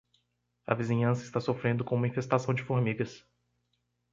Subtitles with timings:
[0.65, 3.23] A vizinhança está sofrendo com uma infestação de formigas